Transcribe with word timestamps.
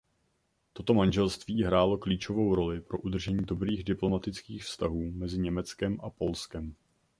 Toto 0.73 0.93
manželství 0.93 1.63
hrálo 1.63 1.97
klíčovou 1.97 2.55
roli 2.55 2.81
pro 2.81 2.99
udržení 2.99 3.45
dobrých 3.45 3.83
diplomatických 3.83 4.63
vztahů 4.63 5.11
mezi 5.11 5.39
Německem 5.39 5.97
a 6.03 6.09
Polskem. 6.09 6.75